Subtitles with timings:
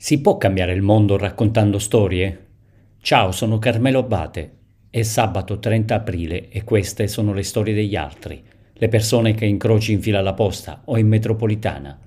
[0.00, 2.46] Si può cambiare il mondo raccontando storie?
[3.00, 4.52] Ciao, sono Carmelo Abate.
[4.88, 8.40] È sabato 30 aprile e queste sono le storie degli altri,
[8.74, 11.98] le persone che incroci in fila alla posta o in metropolitana.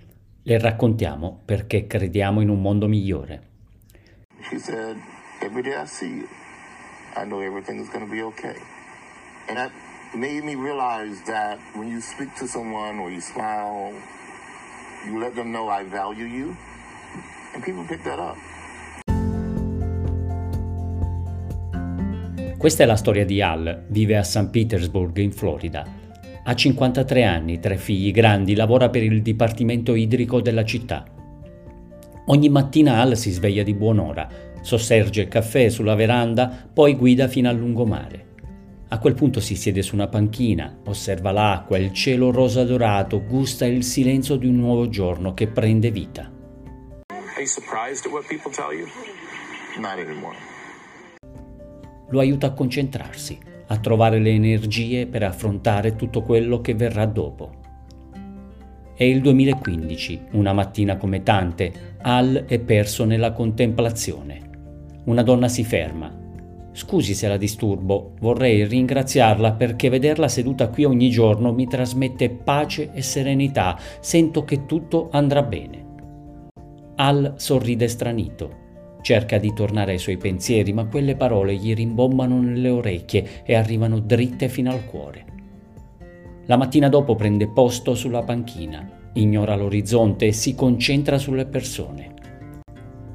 [0.41, 3.41] Le raccontiamo perché crediamo in un mondo migliore.
[4.49, 4.95] She said,
[5.41, 6.27] every day I see you,
[7.17, 8.55] I know everything is going to be okay.
[9.49, 9.71] And that
[10.15, 13.91] made me realize that when you speak to someone or you smile,
[15.05, 16.55] you let them know I value you.
[17.53, 18.37] And people pick that up.
[22.57, 24.49] Questa è la storia di Al, vive a St.
[24.49, 25.83] Petersburg in Florida.
[26.43, 31.03] Ha 53 anni, tre figli grandi, lavora per il dipartimento idrico della città.
[32.27, 34.27] Ogni mattina Al si sveglia di buon'ora,
[34.61, 38.27] sosserge il caffè sulla veranda, poi guida fino al lungomare.
[38.89, 43.65] A quel punto si siede su una panchina, osserva l'acqua, il cielo rosa dorato, gusta
[43.65, 46.40] il silenzio di un nuovo giorno che prende vita.
[47.41, 48.85] Are you surprised at what people tell you?
[49.79, 50.35] Not anymore.
[52.09, 57.49] Lo aiuta a concentrarsi, a trovare le energie per affrontare tutto quello che verrà dopo.
[58.95, 64.49] È il 2015, una mattina come tante, Al è perso nella contemplazione.
[65.05, 66.15] Una donna si ferma.
[66.73, 72.91] Scusi se la disturbo, vorrei ringraziarla perché vederla seduta qui ogni giorno mi trasmette pace
[72.93, 75.89] e serenità, sento che tutto andrà bene.
[77.03, 78.59] Al sorride stranito.
[79.01, 83.97] Cerca di tornare ai suoi pensieri, ma quelle parole gli rimbombano nelle orecchie e arrivano
[83.97, 85.25] dritte fino al cuore.
[86.45, 92.13] La mattina dopo prende posto sulla panchina, ignora l'orizzonte e si concentra sulle persone.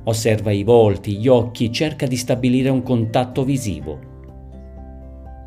[0.02, 4.00] Osserva i volti, gli occhi, cerca di stabilire un contatto visivo.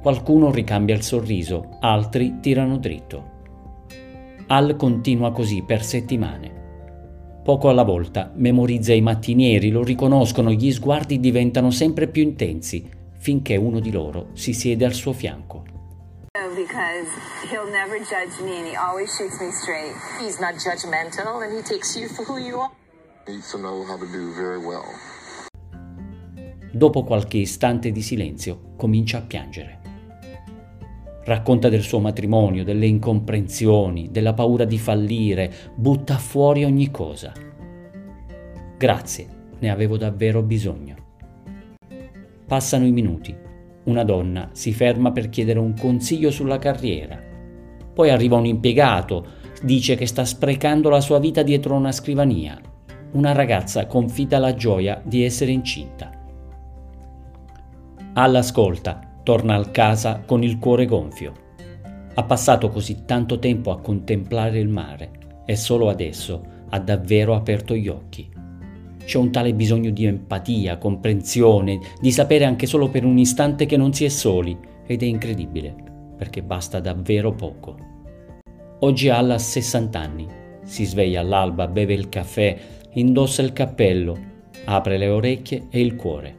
[0.02, 3.32] Qualcuno ricambia il sorriso, altri tirano dritto.
[4.48, 6.59] Al continua così per settimane.
[7.44, 13.56] Poco alla volta memorizza i mattinieri, lo riconoscono, gli sguardi diventano sempre più intensi, finché
[13.56, 15.64] uno di loro si siede al suo fianco.
[16.56, 17.08] Because
[17.50, 19.96] he'll never judge me and he always shoots me straight.
[20.20, 22.70] He's not judgmental and he takes you for who you are.
[23.28, 24.84] Needs to know how to do very well.
[26.72, 29.79] Dopo qualche istante di silenzio comincia a piangere.
[31.30, 37.32] Racconta del suo matrimonio, delle incomprensioni, della paura di fallire, butta fuori ogni cosa.
[38.76, 39.28] Grazie,
[39.60, 40.96] ne avevo davvero bisogno.
[42.48, 43.38] Passano i minuti.
[43.84, 47.22] Una donna si ferma per chiedere un consiglio sulla carriera.
[47.94, 49.28] Poi arriva un impiegato,
[49.62, 52.60] dice che sta sprecando la sua vita dietro una scrivania.
[53.12, 56.10] Una ragazza confida la gioia di essere incinta.
[58.14, 61.34] All'ascolta torna a casa con il cuore gonfio.
[62.16, 67.76] Ha passato così tanto tempo a contemplare il mare e solo adesso ha davvero aperto
[67.76, 68.28] gli occhi.
[69.06, 73.78] C'è un tale bisogno di empatia, comprensione, di sapere anche solo per un istante che
[73.78, 74.58] non si è soli
[74.88, 75.76] ed è incredibile,
[76.18, 77.78] perché basta davvero poco.
[78.80, 80.28] Oggi ha 60 anni,
[80.64, 82.58] si sveglia all'alba, beve il caffè,
[82.94, 84.18] indossa il cappello,
[84.66, 86.36] apre le orecchie e il cuore.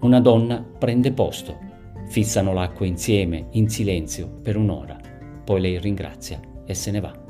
[0.00, 1.66] Una donna prende posto
[2.08, 4.98] Fissano l'acqua insieme, in silenzio, per un'ora.
[5.44, 7.25] Poi lei ringrazia e se ne va.